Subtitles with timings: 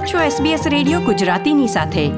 [0.00, 2.08] આપ છો SBS radio ગુજરાતીની સાથે.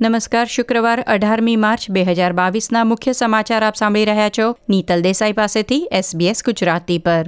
[0.00, 5.32] નમસ્કાર, શુક્રવાર અઢારમી માર્ચ બે હજાર બાવીસના મુખ્ય સમાચાર આપ સાંભળી રહ્યા છો નીતલ દેસાઈ
[5.32, 7.26] પાસેથી SBS ગુજરાતી પર.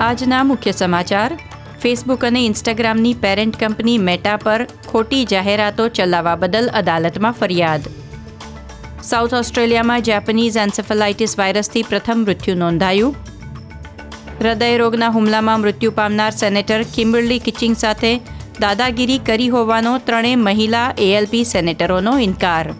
[0.00, 1.38] આજના મુખ્ય સમાચાર
[1.82, 7.80] ફેસબુક અને ઇન્સ્ટાગ્રામની પેરેન્ટ કંપની મેટા પર ખોટી જાહેરાતો ચલાવવા બદલ અદાલતમાં ફરિયાદ.
[9.02, 13.14] સાઉથ ઓસ્ટ્રેલિયામાં જેપનીઝ એન્સેફેલાઇટિસ વાયરસથી પ્રથમ મૃત્યુ નોંધાયું.
[14.40, 18.20] હૃદયરોગના હુમલામાં મૃત્યુ પામનાર સેનેટર કિમ્બર્લી કિચિંગ સાથે
[18.60, 22.72] દાદાગીરી કરી હોવાનો ત્રણેય મહિલા એએલપી સેનેટરોનો ઇનકાર.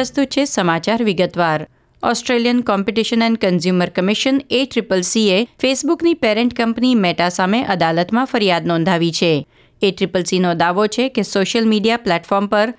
[0.00, 1.68] પ્રસ્તુત છે સમાચાર વિગતવાર.
[2.02, 8.66] Australian Competition and Consumer Commission A triple CA ફેસબુકની પેરેન્ટ કંપની મેટા સામે અદાલતમાં ફરિયાદ
[8.66, 9.46] નોંધાવી છે.
[9.82, 12.74] એ ટ્રિપલ સીનો દાવો છે કે સોશિયલ મીડિયા પ્લેટફોર્મ પર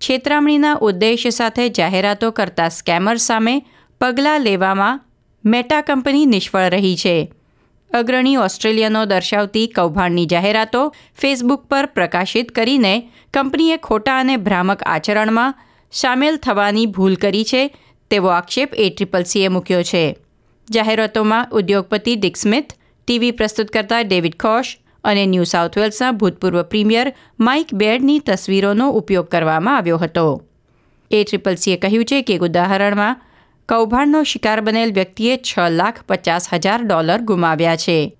[0.00, 3.62] છેતરામણીના ઉદ્દેશ્ય સાથે જાહેરાતો કરતા સ્કેમર સામે
[4.00, 5.00] પગલાં લેવામાં
[5.44, 7.32] મેટા કંપની નિષ્ફળ રહી છે.
[7.94, 15.54] અગ્રણી ઓસ્ટ્રેલિયનો દર્શાવતી કૌભાંડની જાહેરાતો ફેસબુક પર પ્રકાશિત કરીને કંપનીએ ખોટા અને ભ્રામક આચરણમાં
[15.90, 17.76] સામેલ થવાની ભૂલ કરી છે
[18.10, 20.16] તેવો આક્ષેપ એ ટ્રિપલ સીએ મૂક્યો છે.
[20.70, 22.74] જાહેરાતોમાં ઉદ્યોગપતિ ડિક સ્મિથ,
[23.06, 29.28] ટીવી પ્રસ્તુત કરતા ડેવિડ ખોશ અને ન્યૂ સાઉથ વેલ્સના ભૂતપૂર્વ પ્રીમિયર માઇક બેર્ડની તસવીરોનો ઉપયોગ
[29.28, 30.42] કરવામાં આવ્યો હતો.
[31.10, 33.20] એ ટ્રિપલ સીએ કહ્યું છે કે એક ઉદાહરણમાં,
[33.68, 38.16] કૌભાંડનો શિકાર બનેલ વ્યક્તિએ છ લાખ પચાસ હજાર ડોલર ગુમાવ્યા છે.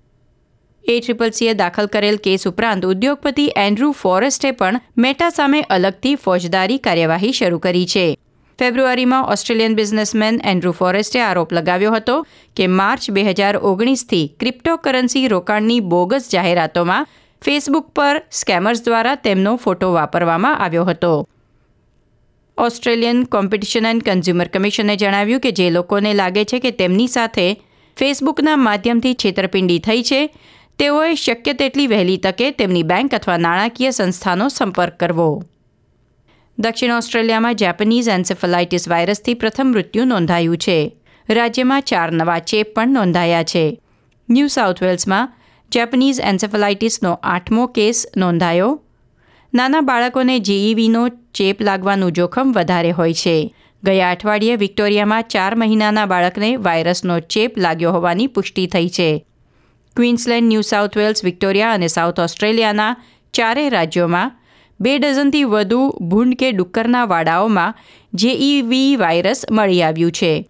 [0.87, 6.77] એ ટ્રિપલ સીએ દાખલ કરેલ કેસ ઉપરાંત ઉદ્યોગપતિ એન્ડ્રુ ફોરેસ્ટે પણ મેટા સામે અલગથી ફોજદારી
[6.77, 8.17] કાર્યવાહી શરૂ કરી છે.
[8.59, 15.79] ફેબ્રુઆરીમાં ઓસ્ટ્રેલિયન બિઝનેસમેન એન્ડ્રુ ફોરેસ્ટે આરોપ લગાવ્યો હતો કે માર્ચ બે હજાર ઓગણીસથી ક્રિપ્ટોકરન્સી રોકાણની
[15.79, 17.07] બોગસ જાહેરાતોમાં
[17.41, 21.27] ફેસબુક પર સ્કેમર્સ દ્વારા તેમનો ફોટો વાપરવામાં આવ્યો હતો.
[22.57, 27.63] ઓસ્ટ્રેલિયન કોમ્પિટિશન એન્ડ કન્ઝ્યુમર કમિશને જણાવ્યું કે જે લોકોને લાગે છે કે તેમની સાથે
[27.97, 30.29] ફેસબુકના માધ્યમથી છેતરપિંડી થઈ છે
[30.79, 35.43] તેઓએ શક્ય તેટલી વહેલી તકે તેમની બેંક અથવા નાણાકીય સંસ્થાનો સંપર્ક કરવો.
[36.59, 40.95] દક્ષિણ ઓસ્ટ્રેલિયામાં જેપનીઝ એન્સેફલાઇટિસ વાયરસથી પ્રથમ મૃત્યુ નોંધાયું છે.
[41.29, 43.81] રાજ્યમાં ચાર નવા ચેપ પણ નોંધાયા છે.
[44.29, 45.33] ન્યૂ સાઉથ વેલ્સમાં
[45.71, 48.81] જેપનીઝ એન્સેફલાઇટિસનો આઠમો કેસ નોંધાયો.
[49.53, 53.53] નાના બાળકોને જીઈવીનો ચેપ લાગવાનું જોખમ વધારે હોય છે.
[53.83, 59.25] ગયા અઠવાડિયે વિક્ટોરિયામાં ચાર મહિનાના બાળકને વાયરસનો ચેપ લાગ્યો હોવાની પુષ્ટિ થઈ છે.
[59.97, 62.95] Queensland, New South Wales, Victoria અને સાઉથ ઓસ્ટ્રેલિયાના
[63.33, 64.31] ચારેય રાજ્યોમાં
[64.79, 67.73] બે ડઝનથી વધુ ભૂંડ કે ડુક્કરના વાડાઓમાં
[68.13, 70.49] જેઈવી વાયરસ મળી આવ્યું છે.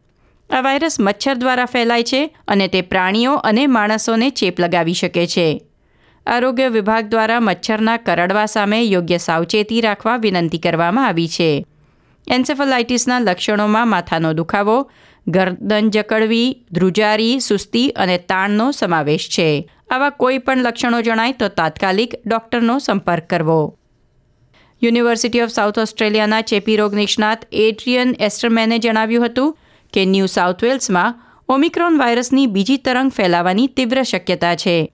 [0.50, 5.62] આ વાયરસ મચ્છર દ્વારા ફેલાય છે અને તે પ્રાણીઓ અને માણસોને ચેપ લગાવી શકે છે.
[6.28, 11.66] આરોગ્ય વિભાગ દ્વારા મચ્છરના કરડવા સામે યોગ્ય સાવચેતી રાખવા વિનંતી કરવામાં આવી છે.
[12.32, 14.92] એન્સેફલાઇટિસના લક્ષણોમાં માથાનો દુખાવો
[15.28, 19.70] ગરદન જકડવી, ધ્રુજારી, સુસ્તી અને તાણનો સમાવેશ છે.
[19.90, 23.78] આવા કોઈ પણ લક્ષણો જણાય તો તાત્કાલિક ડોક્ટરનો સંપર્ક કરવો.
[24.84, 29.58] યુનિવર્સિટી ઓફ સાઉથ ઓસ્ટ્રેલિયાના ચેપી રોગ નિષ્ણાત એડ્રિયન એસ્ટરમેને જણાવ્યું હતું
[29.94, 34.94] કે ન્યૂ સાઉથ વેલ્સમાં ઓમિક્રોન વાયરસની બીજી તરંગ ફેલાવાની તીવ્ર શક્યતા છે.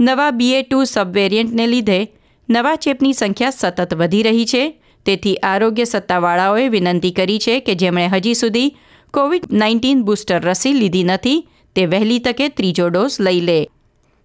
[0.00, 2.08] નવા બીએ ટુ સબવેરિયન્ટને લીધે
[2.50, 4.82] નવા ચેપની સંખ્યા સતત વધી રહી છે.
[5.06, 8.76] તેથી આરોગ્ય સત્તાવાળાઓએ વિનંતી કરી છે કે જેમણે હજી સુધી
[9.16, 13.68] કોવિડ નાઇન્ટીન બુસ્ટર રસી લીધી નથી, તે વહેલી તકે ત્રીજો ડોઝ લઈ લે.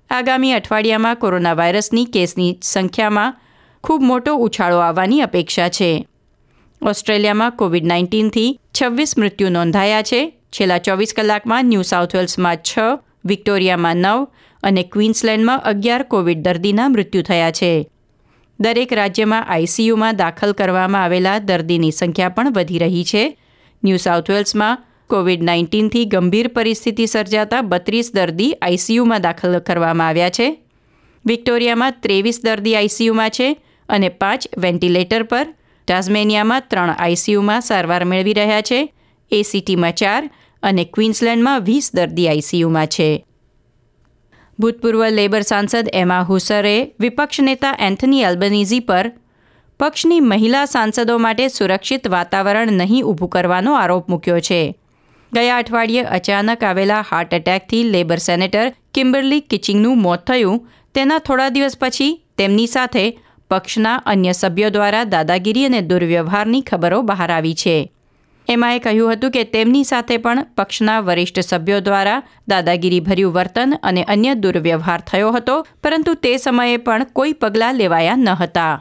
[0.09, 3.41] આગામી અઠવાડિયામાં કોરોના વાયરસની કેસની સંખ્યામાં
[3.83, 6.07] ખૂબ મોટો ઉછાળો આવવાની અપેક્ષા છે.
[6.81, 10.33] ઓસ્ટ્રેલિયામાં કોવિડ નાઇન્ટીનથી છવ્વીસ મૃત્યુ નોંધાયા છે.
[10.51, 12.79] છેલ્લા ચોવીસ કલાકમાં ન્યૂ સાઉથ વેલ્સમાં છ,
[13.25, 14.27] વિક્ટોરિયામાં નવ
[14.63, 17.89] અને ક્વીન્સલેન્ડમાં અગિયાર કોવિડ દર્દીના મૃત્યુ થયા છે.
[18.59, 23.37] દરેક રાજ્યમાં આઈસીયુમાં દાખલ કરવામાં આવેલા દર્દીની સંખ્યા પણ વધી રહી છે.
[23.83, 24.77] ન્યૂ સાઉથ વેલ્સમાં
[25.09, 30.47] કોવિડ નાઇન્ટીનથી ગંભીર પરિસ્થિતિ સર્જાતા બત્રીસ દર્દી આઈસીયુમાં દાખલ કરવામાં આવ્યા છે.
[31.25, 33.47] વિક્ટોરિયામાં ત્રેવીસ દર્દી આઈસીયુમાં છે
[33.89, 35.47] અને પાંચ વેન્ટિલેટર પર.
[35.87, 38.79] ટાઝમેનિયામાં ત્રણ આઈસીયુમાં સારવાર મેળવી રહ્યા છે.
[39.31, 40.29] એસીટીમાં ચાર
[40.63, 43.09] અને ક્વીન્સલેન્ડમાં વીસ દર્દી આઈસીયુમાં છે.
[44.59, 49.11] ભૂતપૂર્વ લેબર સાંસદ એમા હુસરે વિપક્ષ નેતા એન્થની એલ્બનીઝી પર
[49.81, 54.59] પક્ષની મહિલા સાંસદો માટે સુરક્ષિત વાતાવરણ નહીં ઊભું કરવાનો આરોપ મૂક્યો છે.
[55.31, 60.59] ગયા અઠવાડિયે અચાનક આવેલા હાર્ટ એટેકથી લેબર સેનેટર કિમ્બરલી કિચિંગનું મોત થયું.
[60.95, 63.05] તેના થોડા દિવસ પછી તેમની સાથે
[63.51, 67.75] પક્ષના અન્ય સભ્યો દ્વારા દાદાગીરી અને દુર્વ્યવહારની ખબરો બહાર આવી છે.
[68.47, 74.37] એમાએ કહ્યું હતું કે તેમની સાથે પણ પક્ષના વરિષ્ઠ સભ્યો દ્વારા દાદાગીરીભર્યું વર્તન અને અન્ય
[74.45, 78.73] દુર્વ્યવહાર થયો હતો, પરંતુ તે સમયે પણ કોઈ પગલાં લેવાયા ન હતા.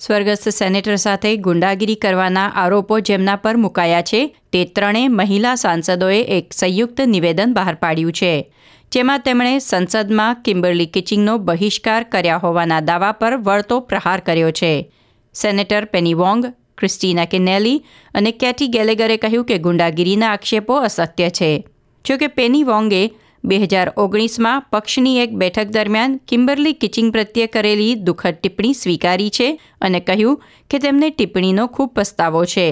[0.00, 6.52] સ્વર્ગસ્થ સેનેટર સાથે ગુંડાગીરી કરવાના આરોપો જેમના પર મુકાયા છે, તે ત્રણેય મહિલા સાંસદોએ એક
[6.52, 8.52] સંયુક્ત નિવેદન બહાર પાડ્યું છે,
[8.92, 14.92] જેમાં તેમણે સંસદમાં કિમ્બર્લી કિચિંગનો બહિષ્કાર કર્યા હોવાના દાવા પર વળતો પ્રહાર કર્યો છે.
[15.34, 16.46] Senator Penny Wong,
[16.78, 17.84] Kristina Keneally
[18.14, 21.64] અને કેટી ગેલેગરે કહ્યું કે ગુંડાગીરીના આક્ષેપો અસત્ય છે.
[22.04, 23.02] જોકે પેની વોંગે
[23.48, 29.48] બે હજાર ઓગણીસમાં પક્ષની એક બેઠક દરમિયાન કિમ્બર્લી કિચિંગ પ્રત્યે કરેલી દુઃખદ ટિપ્પણી સ્વીકારી છે
[29.80, 30.40] અને કહ્યું
[30.70, 32.66] કે તેમને ટિપ્પણીનો ખૂબ પસ્તાવો છે.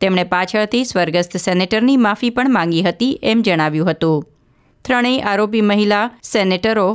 [0.00, 4.26] તેમણે પાછળથી સ્વર્ગસ્થ સેનેટરની માફી પણ માંગી હતી એમ જણાવ્યું હતું.
[4.84, 6.88] ત્રણેય આરોપી મહિલા સેનેટરો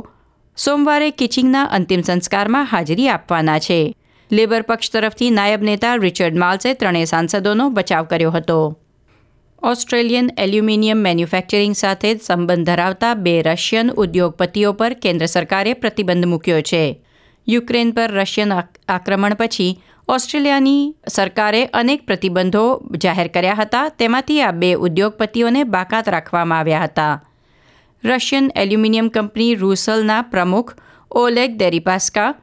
[0.58, 3.94] સોમવારે કિચિંગના અંતિમ સંસ્કારમાં હાજરી આપવાના છે.
[4.30, 8.83] લેબર પક્ષ તરફથી નાયબ નેતા રિચર્ડ માલ્સે ત્રણેય સાંસદોનો બચાવ કર્યો હતો.
[9.64, 17.04] ઓસ્ટ્રેલિયન એલ્યુમિનિયમ મેન્યુફેક્ચરિંગ સાથે સંબંધ ધરાવતા બે રશિયન ઉદ્યોગપતિઓ પર કેન્દ્ર સરકારે પ્રતિબંધ મૂક્યો છે.
[17.48, 18.52] યુક્રેન પર રશિયન
[18.88, 26.58] આક્રમણ પછી ઓસ્ટ્રેલિયાની સરકારે અનેક પ્રતિબંધો જાહેર કર્યા હતા, તેમાંથી આ બે ઉદ્યોગપતિઓને બાકાત રાખવામાં
[26.58, 27.24] આવ્યા હતા.
[28.04, 30.74] રશિયન એલ્યુમિનિયમ કંપની રૂસલના પ્રમુખ
[31.10, 32.34] ઓલેગ દેરીપાસ્કા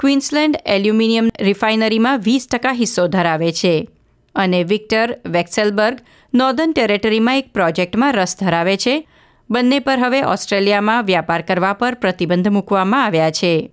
[0.00, 3.88] ક્વીન્સલેન્ડ એલ્યુમિનિયમ રિફાઇનરીમાં વીસ ટકા હિસ્સો ધરાવે છે.
[4.34, 5.98] અને વિક્ટર વેક્સેલબર્ગ
[6.34, 9.08] નોર્ધન ટેરેટરીમાં એક પ્રોજેક્ટમાં રસ ધરાવે છે.
[9.50, 13.72] બંને પર હવે ઓસ્ટ્રેલિયામાં વ્યાપાર કરવા પર પ્રતિબંધ મૂકવામાં આવ્યા છે.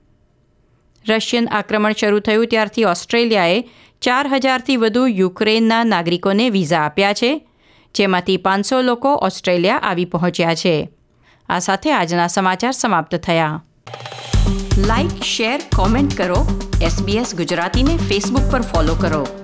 [1.10, 3.64] રશિયન આક્રમણ શરૂ થયું ત્યારથી ઓસ્ટ્રેલિયાએ
[4.02, 7.48] ચાર હજારથી વધુ યુક્રેનના નાગરિકોને વિઝા આપ્યા છે,
[7.96, 10.90] જેમાંથી પાંચસો લોકો ઓસ્ટ્રેલિયા આવી પહોંચ્યા છે.
[11.50, 13.64] આ સાથે આજના સમાચાર સમાપ્ત થયા.
[14.78, 16.70] લાઇક શેર, કોમેન્ટ કરો.
[16.82, 19.39] એસબીએસ ગુજરાતીને ફેસબુક પર ફોલો કરો.